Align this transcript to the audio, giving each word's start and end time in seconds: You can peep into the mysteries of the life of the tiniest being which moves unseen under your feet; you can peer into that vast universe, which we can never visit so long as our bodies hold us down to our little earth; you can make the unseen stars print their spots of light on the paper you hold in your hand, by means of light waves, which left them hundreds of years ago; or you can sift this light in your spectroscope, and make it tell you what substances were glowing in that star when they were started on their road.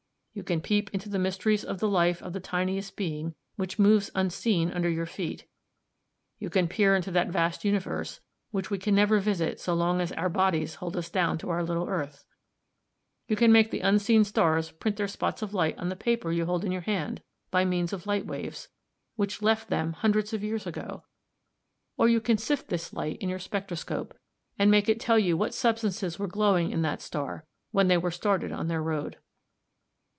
You 0.33 0.43
can 0.43 0.61
peep 0.61 0.89
into 0.91 1.09
the 1.09 1.19
mysteries 1.19 1.65
of 1.65 1.79
the 1.81 1.89
life 1.89 2.21
of 2.23 2.31
the 2.31 2.39
tiniest 2.39 2.95
being 2.95 3.35
which 3.57 3.77
moves 3.77 4.09
unseen 4.15 4.71
under 4.71 4.89
your 4.89 5.05
feet; 5.05 5.45
you 6.39 6.49
can 6.49 6.69
peer 6.69 6.95
into 6.95 7.11
that 7.11 7.27
vast 7.27 7.65
universe, 7.65 8.21
which 8.51 8.71
we 8.71 8.77
can 8.77 8.95
never 8.95 9.19
visit 9.19 9.59
so 9.59 9.73
long 9.73 9.99
as 9.99 10.13
our 10.13 10.29
bodies 10.29 10.75
hold 10.75 10.95
us 10.95 11.09
down 11.09 11.37
to 11.39 11.49
our 11.49 11.61
little 11.65 11.89
earth; 11.89 12.23
you 13.27 13.35
can 13.35 13.51
make 13.51 13.71
the 13.71 13.81
unseen 13.81 14.23
stars 14.23 14.71
print 14.71 14.95
their 14.95 15.05
spots 15.09 15.41
of 15.41 15.53
light 15.53 15.77
on 15.77 15.89
the 15.89 15.97
paper 15.97 16.31
you 16.31 16.45
hold 16.45 16.63
in 16.63 16.71
your 16.71 16.83
hand, 16.83 17.21
by 17.51 17.65
means 17.65 17.91
of 17.91 18.07
light 18.07 18.25
waves, 18.25 18.69
which 19.17 19.41
left 19.41 19.69
them 19.69 19.91
hundreds 19.91 20.31
of 20.31 20.45
years 20.45 20.65
ago; 20.65 21.03
or 21.97 22.07
you 22.07 22.21
can 22.21 22.37
sift 22.37 22.69
this 22.69 22.93
light 22.93 23.17
in 23.19 23.27
your 23.27 23.37
spectroscope, 23.37 24.13
and 24.57 24.71
make 24.71 24.87
it 24.87 24.97
tell 24.97 25.19
you 25.19 25.35
what 25.35 25.53
substances 25.53 26.17
were 26.17 26.25
glowing 26.27 26.71
in 26.71 26.83
that 26.83 27.01
star 27.01 27.45
when 27.71 27.89
they 27.89 27.97
were 27.97 28.09
started 28.11 28.53
on 28.53 28.69
their 28.69 28.81
road. 28.81 29.17